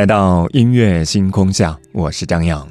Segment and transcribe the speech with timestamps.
[0.00, 2.66] 来到音乐星空下，我是张扬。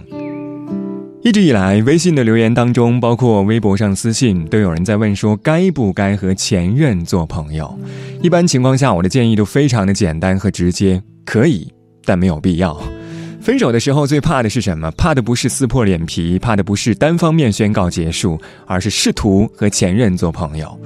[1.21, 7.71] 一直以来，微信的留言当中，包括微博上私信，都有人在问说该不该和前任做朋友。
[8.23, 11.71] 一般情况下，我的建议都非常的简单和直接，可以，
[12.03, 12.75] 但没有必要。
[13.49, 14.91] 分手的时候最怕的是什么？
[14.91, 20.79] 怕的不是撕破脸皮，怕的不是单方面宣告结束，而是试图和前任做朋友。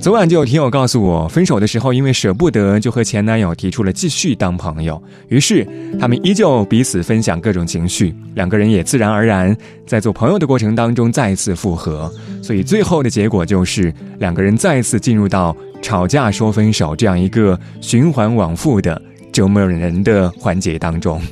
[0.00, 5.00] 昨晚就有听友告诉我，分手的时候因为舍不得，就和前男友提出了继续当朋友。
[5.28, 5.64] 于是
[6.00, 12.12] 他们依旧彼此分享各种情绪，两个人也自然而然在做朋友的过程当中再次复合。
[12.42, 19.00] 所以最后的结果就是两个人再次进入到吵架说分手这样一个循环往复的
[19.32, 21.22] 折磨人的环节当中。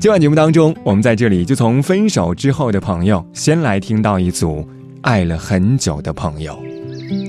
[0.00, 4.64] 今晚节目当中，我们在这里就从分手之后的朋友，先来听到一组
[5.02, 6.56] 爱了很久的朋友。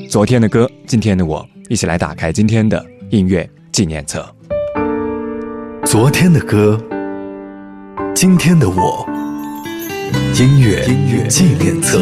[0.07, 4.23] 昨天的歌，今天的我，一起来打开今天的音乐纪念册。
[5.83, 6.79] 昨天的歌，
[8.13, 9.03] 今天的我，
[10.39, 10.85] 音乐
[11.27, 11.99] 纪念册。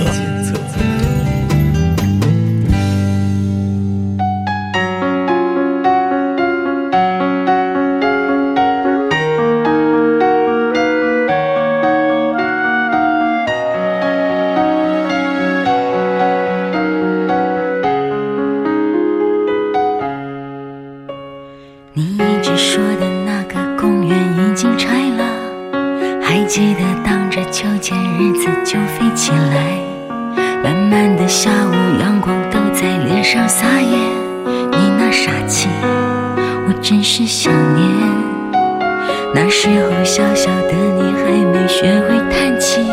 [40.38, 42.86] 小的你还没学会叹气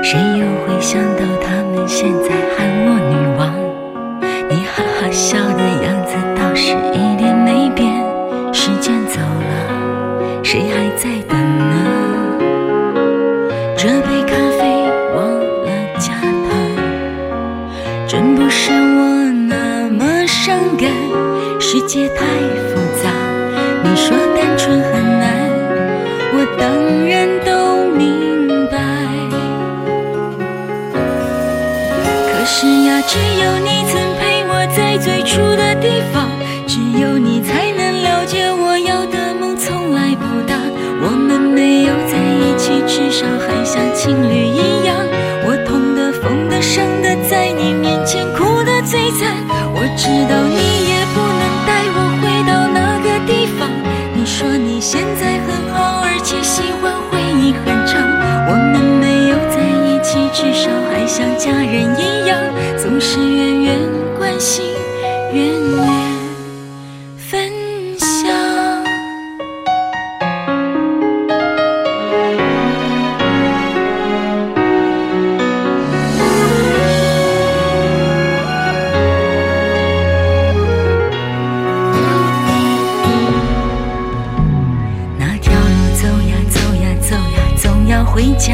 [0.00, 2.47] 谁又会想到他们现在？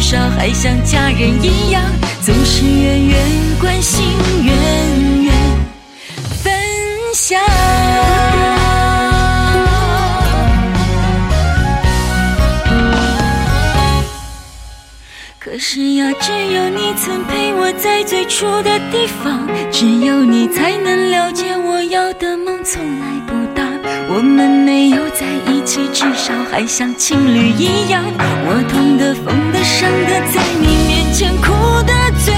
[0.00, 1.82] 至少还像家人一样，
[2.22, 3.18] 总是远远
[3.60, 4.02] 关心、
[4.42, 5.34] 远远
[6.42, 6.50] 分
[7.14, 7.38] 享。
[15.38, 23.39] 可是呀，只有你曾陪我在最初的地方，只有你才能了解我要的梦，从来不。
[24.12, 28.02] 我们没有在一起，至少还像情侣一样。
[28.18, 31.52] 我痛的、疯的、伤的，在你面前哭
[31.86, 32.34] 的最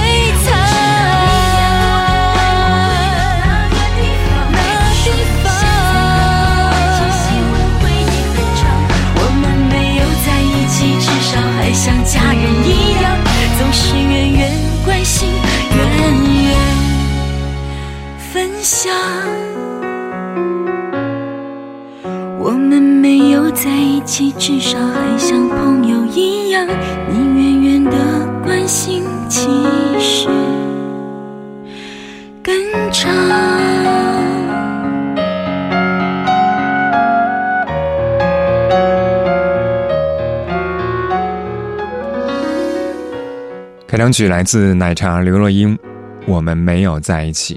[44.02, 45.78] 两曲来自奶茶刘若英，
[46.26, 47.54] 《我们没有在一起》。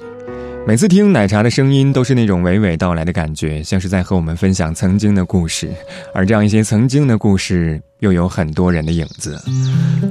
[0.67, 5.71] 每次听奶茶的声音，都是那种娓娓道来的感觉，像是在和我们分享曾经的故事。
[6.13, 9.41] 而这样一些曾经的故事，又有很多人的影子。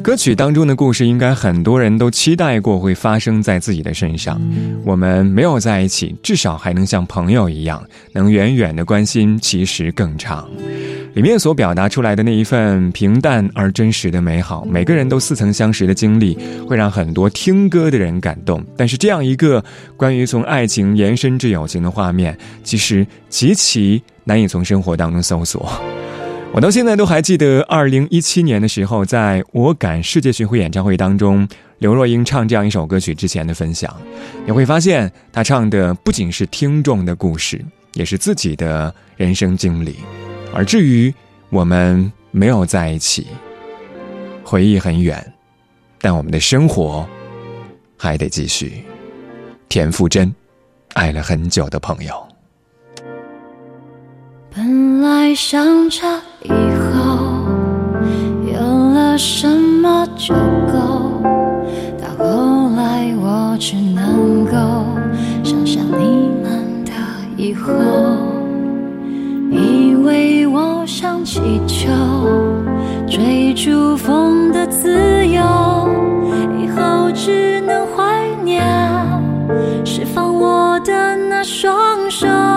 [0.03, 4.41] 歌曲当中的故事，应该很多人都期待过会发生在自己的身上。
[4.85, 7.83] 我们没有在一起，至少还能像朋友一样，
[8.13, 10.49] 能远远的关心，其实更长。
[11.15, 16.37] 里面所表达出来的那一份平淡而真实的美好，每个人都似曾相识的经历，
[16.67, 18.65] 会让很多听歌的人感动。
[18.77, 19.65] 但是，这样一个
[19.97, 25.81] 关于从爱情延伸至友情的画面，其实极其难以从生活当中搜索。
[26.55, 31.49] 我到现在都还记得，二零一七年的时候，在我赶世界巡回演唱会当中，
[31.79, 33.93] 刘若英唱这样一首歌曲之前的分享，
[34.47, 37.61] 你会发现，她唱的不仅是听众的故事，
[37.95, 39.97] 也是自己的人生经历。
[40.55, 41.13] 而至于
[41.51, 43.27] 我们没有在一起，
[44.45, 45.35] 回忆很远，
[46.01, 47.05] 但我们的生活
[47.97, 48.85] 还得继续。
[49.69, 50.33] 田馥甄，
[50.93, 52.15] 爱了很久的朋友。
[54.57, 57.47] 本来想着以后
[58.53, 58.61] 有
[58.93, 60.35] 了什么就
[60.71, 61.23] 够，
[61.99, 64.53] 到后来我只能够
[65.43, 66.93] 想象你们的
[67.37, 67.73] 以后。
[69.51, 71.91] 以为我像气球，
[73.07, 75.41] 追逐风的自由，
[76.61, 78.63] 以后只能怀念
[79.85, 82.54] 释放我的那双手。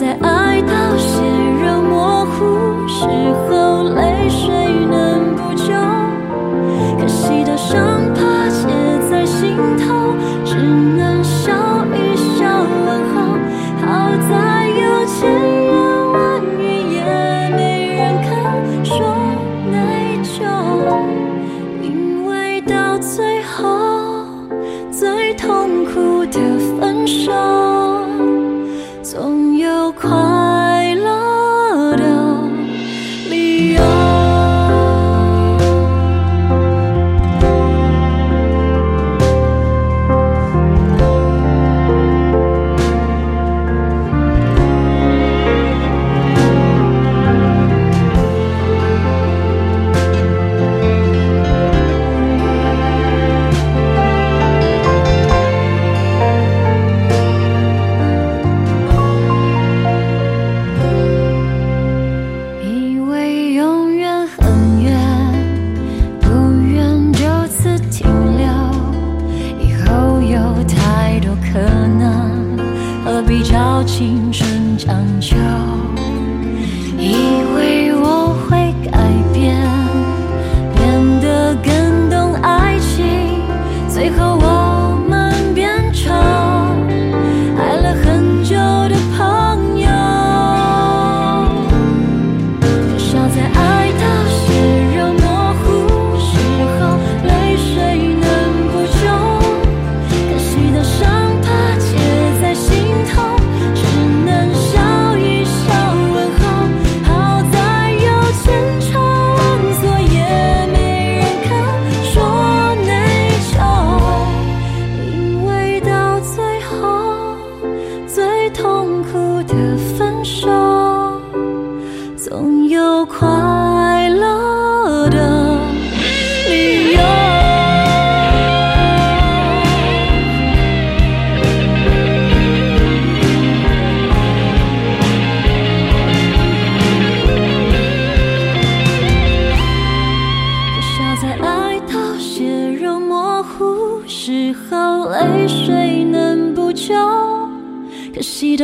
[0.00, 1.20] 在爱到血
[1.62, 3.04] 肉模糊时
[3.50, 4.48] 候，泪水
[4.90, 5.74] 能补救，
[6.98, 8.66] 可惜的伤疤结
[9.10, 9.99] 在心头，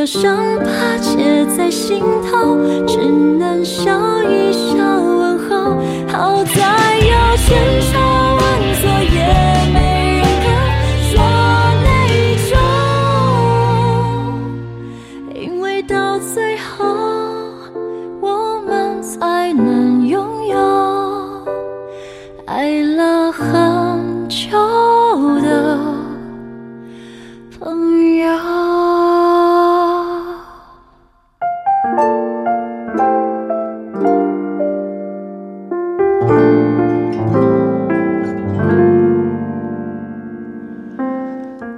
[0.07, 2.55] 伤疤结在心头，
[2.87, 2.97] 只
[3.37, 4.46] 能笑一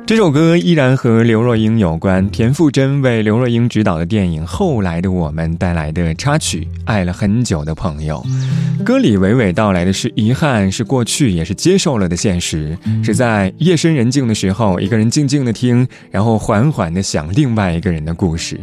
[0.09, 8.25] 这首歌依然和刘若英有关，田馥甄为刘若英执导的电影《后来的我们》带来的插曲《爱了很久的朋友》。
[8.83, 12.75] 歌里娓娓道来的是遗憾，是过去，也是接受了的现实。
[13.03, 18.59] 是在夜深人静的时候，一个人静静的听，然后缓缓的想另外一个人的故事。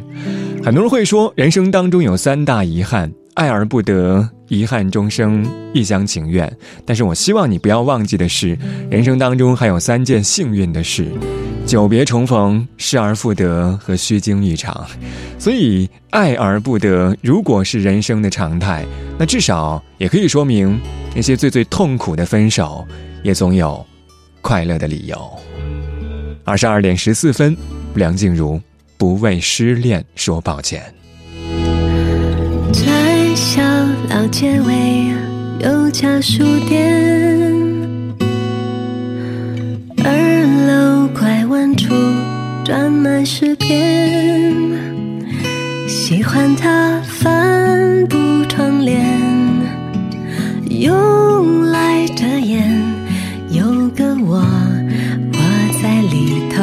[0.65, 6.51] 很多人会说，人生当中有三大遗憾：爱而不得，遗憾终生，一厢情愿。
[6.87, 8.59] 但是我希望你不要忘记的是，
[8.91, 11.07] 人生当中还有三件幸运的事。
[11.67, 14.87] 久别重逢、失而复得和虚惊一场，
[15.39, 18.87] 所以爱而不得，如果是人生的常态，
[19.19, 20.81] 那至少也可以说明，
[21.15, 22.87] 那些最最痛苦的分手，
[23.23, 23.85] 也总有
[24.41, 25.31] 快乐的理由。
[26.43, 27.55] 二十二点十四分，
[27.97, 28.59] 梁静茹
[28.97, 30.83] 不为失恋说抱歉。
[33.37, 33.61] 小
[34.09, 35.13] 老街尾
[35.61, 36.91] 有家书店。
[40.03, 41.95] 二楼拐弯处
[42.65, 44.55] 转满诗篇，
[45.87, 48.17] 喜欢他帆布
[48.49, 49.05] 窗帘，
[50.71, 52.67] 慵懒的眼，
[53.51, 55.39] 有个我窝
[55.83, 56.63] 在里头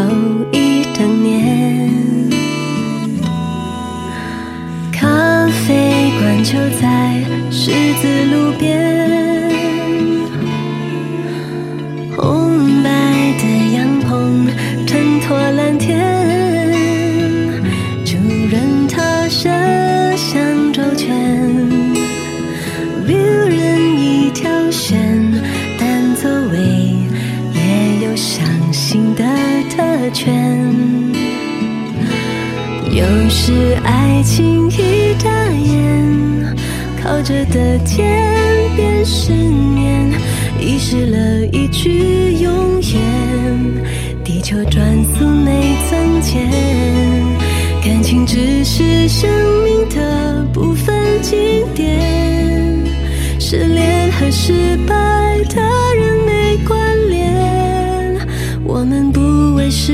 [6.44, 7.72] 就在十
[8.02, 8.70] 字路边，
[12.18, 12.90] 红白
[13.40, 14.46] 的阳棚
[14.86, 15.98] 衬托蓝天，
[18.06, 18.18] 主
[18.52, 19.50] 人他设
[20.18, 21.10] 想周全，
[23.08, 25.00] 旅人一条线，
[25.80, 26.58] 但座位
[27.54, 29.24] 也有伤心的
[29.70, 30.34] 特权。
[32.92, 35.43] 有时爱情一旦
[37.24, 38.06] 着的天
[38.76, 40.12] 边十年，
[40.60, 43.02] 遗失了一句永远。
[44.26, 46.52] 地球转速没增减，
[47.82, 49.30] 感情只是生
[49.64, 51.98] 命的部分经典。
[53.40, 54.94] 失恋和失败
[55.50, 55.62] 的
[55.96, 58.18] 人没关联，
[58.66, 59.94] 我们不为失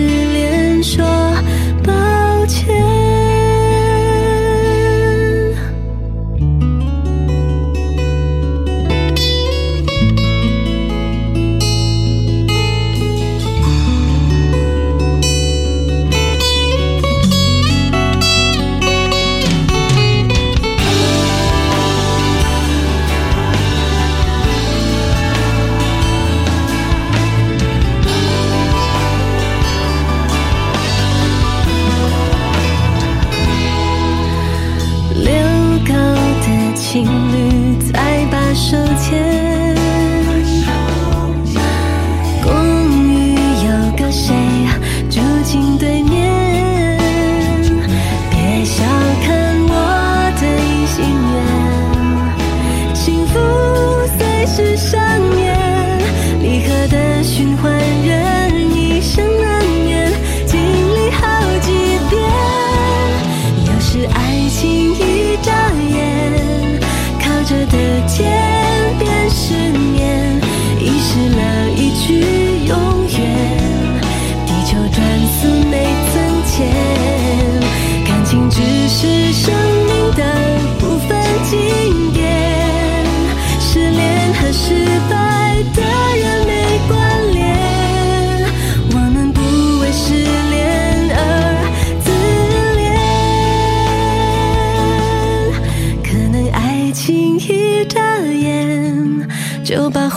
[36.92, 37.59] 情侣。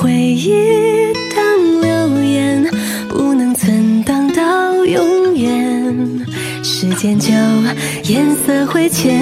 [0.03, 2.69] 回忆当留言，
[3.09, 6.27] 不能存档到永远。
[6.65, 7.33] 时间就
[8.13, 9.13] 颜色会浅。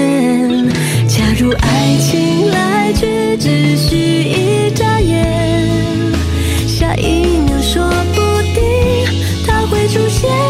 [1.06, 5.70] 假如爱情来去只需一眨眼，
[6.66, 7.82] 下一秒说
[8.14, 8.64] 不定
[9.46, 10.49] 它会出现。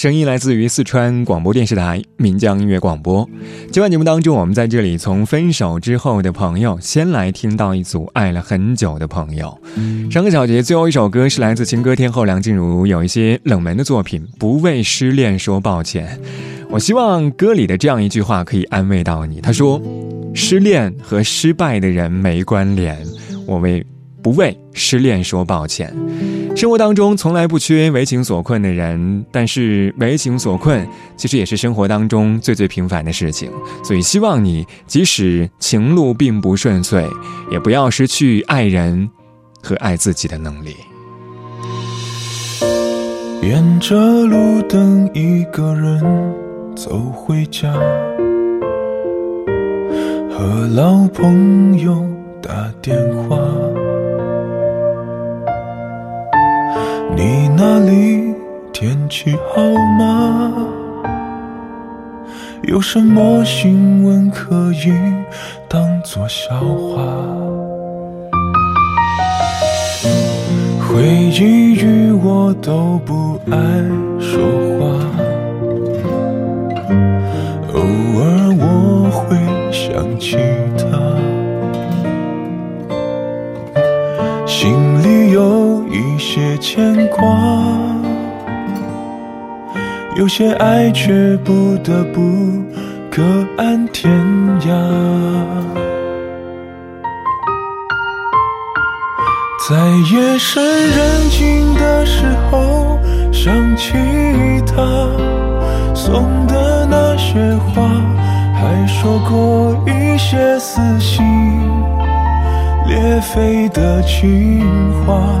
[0.00, 3.28] 声音来自于四川广播电视台岷江音乐广播。
[3.70, 9.60] 今晚节目当中，我们在这里从分手之后的朋友，先来听到一组爱了很久的朋友。
[10.10, 16.18] 上个小节最后一首歌是来自情歌天后梁静茹，有一些冷门的作品，不为失恋说抱歉。
[16.70, 19.42] 我希望歌里的这样一句话可以安慰到你。
[19.42, 19.78] 他说
[20.32, 22.96] ：“失恋和失败的人没关联，
[23.46, 23.84] 我为
[24.22, 25.94] 不为失恋说抱歉。”
[26.60, 30.86] 生活当中从来不缺为情所困的人，但是为情所困
[31.16, 33.50] 其实也是生活当中最最平凡的事情。
[33.82, 37.08] 所以希望你即使情路并不顺遂，
[37.50, 39.08] 也不要失去爱人
[39.62, 40.76] 和爱自己的能力。
[43.40, 46.04] 沿着路灯，一个人
[46.76, 47.72] 走回家，
[50.30, 52.06] 和老朋友
[52.42, 53.38] 打电话。
[57.62, 58.34] 那里
[58.72, 59.60] 天气好
[59.98, 60.50] 吗？
[62.62, 64.90] 有什么新闻可以
[65.68, 67.02] 当作笑话？
[70.88, 73.58] 回忆与我都不爱
[74.18, 74.40] 说
[74.78, 74.96] 话，
[77.74, 79.36] 偶尔我会
[79.70, 80.38] 想起
[80.78, 80.88] 他，
[84.46, 84.89] 心
[86.20, 87.18] 些牵挂，
[90.16, 92.20] 有些爱却不得不
[93.10, 93.22] 各
[93.56, 94.12] 安天
[94.60, 94.70] 涯。
[99.66, 99.76] 在
[100.12, 102.98] 夜深人静的时候，
[103.32, 103.94] 想起
[104.66, 104.76] 他
[105.94, 107.82] 送的那些花，
[108.54, 111.24] 还说过一些撕心
[112.86, 114.60] 裂肺的情
[115.06, 115.40] 话，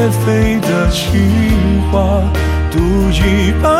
[0.00, 2.22] 裂肺的情话，
[2.70, 2.78] 赌
[3.10, 3.79] 一把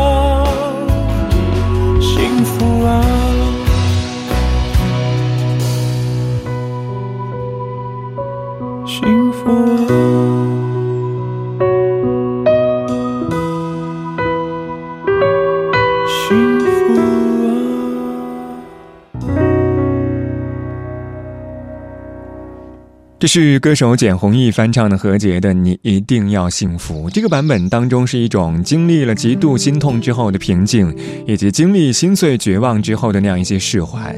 [23.21, 27.07] 这是歌手简弘亦翻唱的何洁的《你一定要幸福》。
[27.13, 30.91] 这个版本当中是一种经历了极度心痛之后的平静，
[31.27, 34.15] 以及经历心碎绝望之后的那样一些释怀。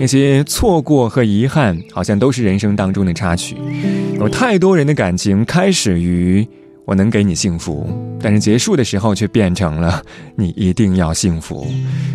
[0.00, 3.54] 那些错过和遗憾，好像都是人生当中的插曲。
[4.18, 6.48] 有太多人的感情开始于
[6.86, 7.86] “我能给你幸福”，
[8.18, 10.02] 但是结束的时候却变成了
[10.36, 11.66] “你一定要幸福”。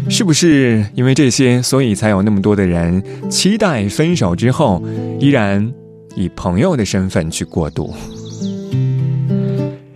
[0.09, 4.83] 是不是因为这些，所以才有那么多的人期待分手之后
[5.19, 5.71] 依然？
[6.15, 7.93] 以朋友的身份去过渡。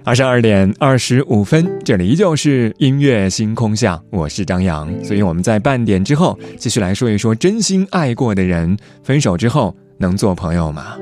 [0.03, 4.89] 二十二点二十五分，这里依旧是音乐星空下，我是张扬。
[5.03, 10.97] 所以我们在半点之后继续来说一说真心爱过的人，分手之后能做朋友吗？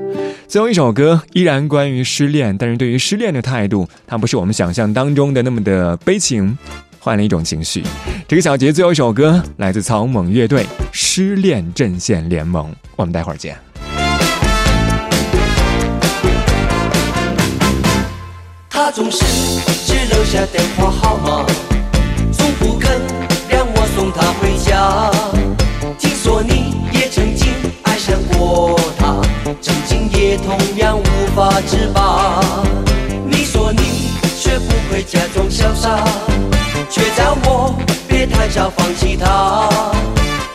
[0.48, 6.58] 最后一首歌依然关于失恋，但是对于失恋的态度，它不是我们想象当中的那么的悲情，
[6.98, 7.84] 换了一种情绪。
[8.26, 13.65] 这个小节最后一首歌来自草蜢乐队《失恋阵线联盟》，我们待会儿见。
[18.96, 19.26] 总是
[19.84, 21.44] 只留下电话号码，
[22.32, 22.98] 从不肯
[23.46, 25.10] 让我送她回家。
[25.98, 27.46] 听说你也曾经
[27.82, 29.20] 爱上过他，
[29.60, 31.04] 曾经也同样无
[31.36, 32.42] 法自拔。
[33.26, 36.02] 你说你学不会假装潇洒，
[36.88, 37.78] 却叫我
[38.08, 39.68] 别太早放弃他，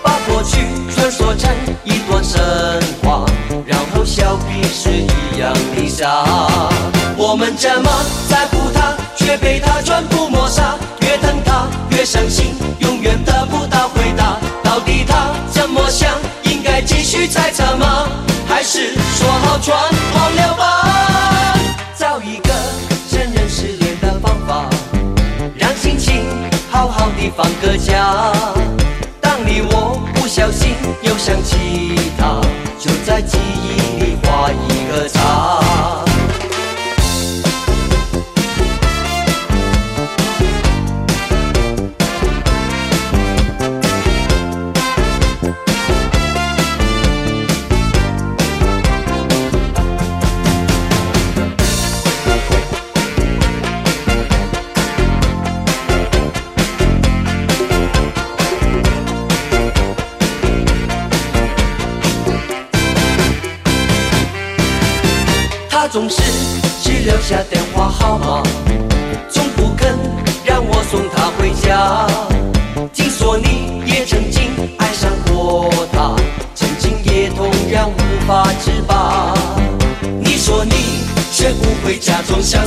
[0.01, 1.51] 把过去传说成
[1.83, 2.41] 一段神
[3.03, 3.23] 话，
[3.67, 6.25] 然后笑彼此一样的傻。
[7.15, 7.89] 我们这么
[12.01, 14.39] 越伤心，永远得不到回答。
[14.63, 16.09] 到底他怎么想？
[16.45, 18.09] 应该继续猜测吗？
[18.47, 21.59] 还是说好全忘了吧？
[21.95, 22.49] 找一个
[23.07, 24.67] 承认失恋的方法，
[25.55, 26.25] 让心情
[26.71, 28.33] 好好的放个假。
[29.21, 32.41] 当你我不小心又想起他，
[32.79, 35.60] 就在记忆里画一个叉。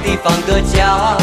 [0.00, 1.16] 地方的家。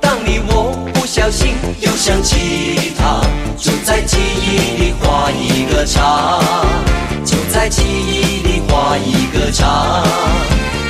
[0.00, 3.20] 当你我不小心又想起他，
[3.56, 6.40] 就在记忆里画一个叉。
[7.24, 10.02] 就在记忆里画一个叉，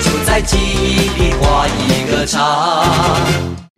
[0.03, 3.72] 就在记忆里画一个叉。